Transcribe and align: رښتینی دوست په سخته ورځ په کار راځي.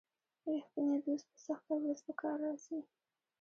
رښتینی 0.53 0.97
دوست 1.05 1.25
په 1.31 1.37
سخته 1.47 1.73
ورځ 1.79 1.99
په 2.07 2.13
کار 2.21 2.37
راځي. 2.45 2.79